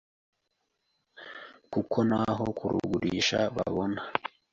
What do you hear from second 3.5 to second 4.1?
babona.